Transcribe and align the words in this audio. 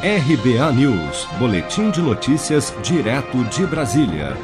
RBA 0.00 0.72
News, 0.74 1.26
Boletim 1.40 1.90
de 1.90 2.00
Notícias, 2.00 2.72
direto 2.84 3.42
de 3.46 3.66
Brasília. 3.66 4.36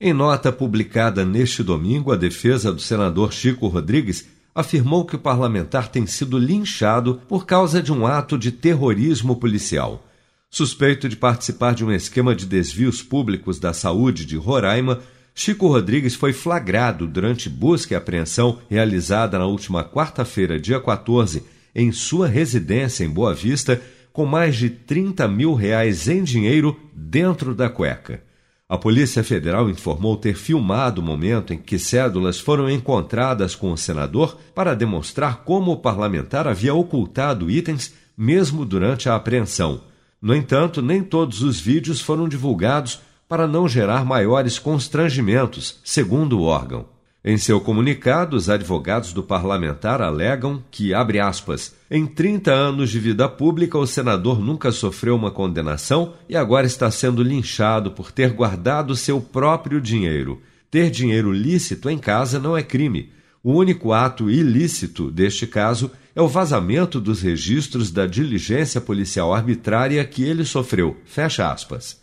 Em 0.00 0.12
nota 0.12 0.50
publicada 0.50 1.24
neste 1.24 1.62
domingo, 1.62 2.10
a 2.10 2.16
defesa 2.16 2.72
do 2.72 2.80
senador 2.80 3.32
Chico 3.32 3.68
Rodrigues 3.68 4.26
afirmou 4.52 5.04
que 5.04 5.14
o 5.14 5.18
parlamentar 5.20 5.86
tem 5.86 6.06
sido 6.06 6.36
linchado 6.36 7.20
por 7.28 7.46
causa 7.46 7.80
de 7.80 7.92
um 7.92 8.04
ato 8.04 8.36
de 8.36 8.50
terrorismo 8.50 9.36
policial. 9.36 10.04
Suspeito 10.50 11.08
de 11.08 11.14
participar 11.14 11.72
de 11.72 11.84
um 11.84 11.92
esquema 11.92 12.34
de 12.34 12.44
desvios 12.44 13.00
públicos 13.00 13.60
da 13.60 13.72
saúde 13.72 14.26
de 14.26 14.36
Roraima, 14.36 14.98
Chico 15.32 15.68
Rodrigues 15.68 16.16
foi 16.16 16.32
flagrado 16.32 17.06
durante 17.06 17.48
busca 17.48 17.94
e 17.94 17.96
apreensão 17.96 18.58
realizada 18.68 19.38
na 19.38 19.46
última 19.46 19.84
quarta-feira, 19.84 20.58
dia 20.58 20.80
14, 20.80 21.44
em 21.72 21.92
sua 21.92 22.26
residência 22.26 23.04
em 23.04 23.08
Boa 23.08 23.32
Vista 23.32 23.80
com 24.12 24.26
mais 24.26 24.56
de 24.56 24.70
30 24.70 25.26
mil 25.28 25.54
reais 25.54 26.08
em 26.08 26.22
dinheiro 26.22 26.78
dentro 26.94 27.54
da 27.54 27.68
cueca. 27.68 28.22
A 28.68 28.78
Polícia 28.78 29.24
Federal 29.24 29.68
informou 29.68 30.16
ter 30.16 30.34
filmado 30.34 31.00
o 31.00 31.04
momento 31.04 31.52
em 31.52 31.58
que 31.58 31.78
cédulas 31.78 32.38
foram 32.38 32.70
encontradas 32.70 33.56
com 33.56 33.72
o 33.72 33.76
senador 33.76 34.38
para 34.54 34.74
demonstrar 34.74 35.42
como 35.44 35.72
o 35.72 35.76
parlamentar 35.76 36.46
havia 36.46 36.72
ocultado 36.72 37.50
itens 37.50 37.92
mesmo 38.16 38.64
durante 38.64 39.08
a 39.08 39.16
apreensão. 39.16 39.82
No 40.22 40.34
entanto, 40.34 40.80
nem 40.80 41.02
todos 41.02 41.42
os 41.42 41.58
vídeos 41.58 42.00
foram 42.00 42.28
divulgados 42.28 43.00
para 43.28 43.48
não 43.48 43.66
gerar 43.66 44.04
maiores 44.04 44.58
constrangimentos, 44.58 45.80
segundo 45.84 46.38
o 46.38 46.42
órgão. 46.42 46.86
Em 47.22 47.36
seu 47.36 47.60
comunicado, 47.60 48.34
os 48.34 48.48
advogados 48.48 49.12
do 49.12 49.22
parlamentar 49.22 50.00
alegam 50.00 50.64
que, 50.70 50.94
abre 50.94 51.20
aspas, 51.20 51.74
em 51.90 52.06
30 52.06 52.50
anos 52.50 52.88
de 52.88 52.98
vida 52.98 53.28
pública, 53.28 53.76
o 53.76 53.86
senador 53.86 54.40
nunca 54.40 54.72
sofreu 54.72 55.16
uma 55.16 55.30
condenação 55.30 56.14
e 56.26 56.34
agora 56.34 56.66
está 56.66 56.90
sendo 56.90 57.22
linchado 57.22 57.90
por 57.90 58.10
ter 58.10 58.32
guardado 58.32 58.96
seu 58.96 59.20
próprio 59.20 59.82
dinheiro. 59.82 60.40
Ter 60.70 60.88
dinheiro 60.88 61.30
lícito 61.30 61.90
em 61.90 61.98
casa 61.98 62.38
não 62.38 62.56
é 62.56 62.62
crime. 62.62 63.10
O 63.44 63.52
único 63.52 63.92
ato 63.92 64.30
ilícito 64.30 65.10
deste 65.10 65.46
caso 65.46 65.90
é 66.16 66.22
o 66.22 66.28
vazamento 66.28 66.98
dos 66.98 67.20
registros 67.20 67.90
da 67.90 68.06
diligência 68.06 68.80
policial 68.80 69.34
arbitrária 69.34 70.02
que 70.06 70.22
ele 70.22 70.44
sofreu. 70.46 70.96
Fecha 71.04 71.52
aspas. 71.52 71.99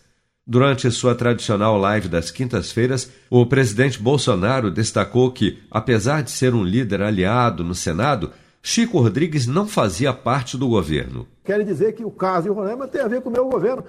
Durante 0.50 0.90
sua 0.90 1.14
tradicional 1.14 1.78
live 1.78 2.08
das 2.08 2.32
quintas-feiras, 2.32 3.12
o 3.30 3.46
presidente 3.46 4.02
Bolsonaro 4.02 4.72
destacou 4.72 5.30
que, 5.30 5.60
apesar 5.70 6.24
de 6.24 6.32
ser 6.32 6.54
um 6.54 6.64
líder 6.64 7.02
aliado 7.02 7.66
no 7.66 7.76
Senado, 7.76 8.32
Chico 8.64 8.98
Rodrigues 8.98 9.46
não 9.46 9.68
fazia 9.68 10.14
parte 10.14 10.56
do 10.56 10.70
governo. 10.70 11.28
Quer 11.44 11.66
dizer 11.66 11.96
que 11.96 12.06
o 12.06 12.10
caso 12.10 12.44
de 12.44 12.50
Roraima 12.50 12.88
tem 12.88 13.02
a 13.02 13.10
ver 13.10 13.20
com 13.20 13.28
o 13.28 13.34
meu 13.34 13.50
governo, 13.50 13.84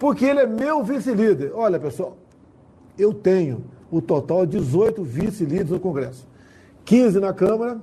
porque 0.00 0.24
ele 0.24 0.40
é 0.40 0.46
meu 0.48 0.82
vice-líder. 0.82 1.52
Olha, 1.54 1.78
pessoal, 1.78 2.18
eu 2.98 3.14
tenho 3.14 3.64
o 3.88 4.02
total 4.02 4.44
de 4.44 4.58
18 4.58 5.04
vice-líderes 5.04 5.70
no 5.70 5.78
Congresso. 5.78 6.26
15 6.86 7.20
na 7.20 7.32
Câmara, 7.32 7.80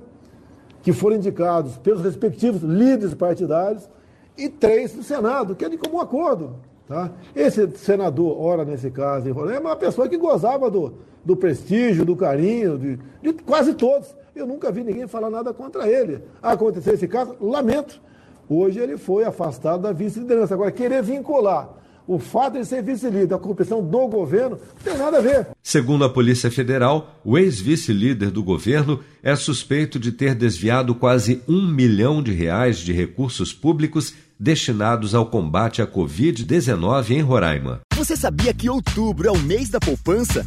que 0.82 0.92
foram 0.92 1.16
indicados 1.16 1.78
pelos 1.78 2.02
respectivos 2.02 2.60
líderes 2.62 3.14
partidários, 3.14 3.88
e 4.36 4.50
três 4.50 4.94
no 4.94 5.02
Senado, 5.02 5.56
que 5.56 5.64
é 5.64 5.68
de 5.70 5.78
comum 5.78 5.98
acordo. 5.98 6.56
Tá? 6.88 7.10
Esse 7.36 7.68
senador, 7.76 8.40
ora 8.40 8.64
nesse 8.64 8.90
caso, 8.90 9.28
é 9.28 9.58
uma 9.58 9.76
pessoa 9.76 10.08
que 10.08 10.16
gozava 10.16 10.70
do, 10.70 10.94
do 11.22 11.36
prestígio, 11.36 12.02
do 12.02 12.16
carinho, 12.16 12.78
de, 12.78 12.98
de, 13.20 13.42
quase 13.42 13.74
todos. 13.74 14.16
Eu 14.34 14.46
nunca 14.46 14.72
vi 14.72 14.82
ninguém 14.82 15.06
falar 15.06 15.28
nada 15.28 15.52
contra 15.52 15.86
ele. 15.86 16.22
Aconteceu 16.42 16.94
esse 16.94 17.06
caso, 17.06 17.36
lamento. 17.40 18.00
Hoje 18.48 18.80
ele 18.80 18.96
foi 18.96 19.24
afastado 19.24 19.82
da 19.82 19.92
vice-liderança. 19.92 20.54
Agora, 20.54 20.72
querer 20.72 21.02
vincular 21.02 21.68
o 22.08 22.18
fato 22.18 22.54
de 22.54 22.64
ser 22.64 22.82
vice-líder, 22.82 23.34
a 23.34 23.38
corrupção 23.38 23.84
do 23.84 24.08
governo, 24.08 24.58
não 24.58 24.82
tem 24.82 24.98
nada 24.98 25.18
a 25.18 25.20
ver. 25.20 25.46
Segundo 25.62 26.04
a 26.04 26.08
Polícia 26.08 26.50
Federal, 26.50 27.20
o 27.22 27.36
ex-vice-líder 27.36 28.30
do 28.30 28.42
governo 28.42 29.00
é 29.22 29.36
suspeito 29.36 29.98
de 29.98 30.10
ter 30.10 30.34
desviado 30.34 30.94
quase 30.94 31.42
um 31.46 31.70
milhão 31.70 32.22
de 32.22 32.32
reais 32.32 32.78
de 32.78 32.92
recursos 32.94 33.52
públicos 33.52 34.14
destinados 34.40 35.14
ao 35.14 35.26
combate 35.26 35.82
à 35.82 35.86
Covid-19 35.86 37.10
em 37.10 37.20
Roraima. 37.20 37.80
Você 37.94 38.16
sabia 38.16 38.54
que 38.54 38.70
outubro 38.70 39.28
é 39.28 39.30
o 39.30 39.38
mês 39.38 39.68
da 39.68 39.78
poupança? 39.78 40.46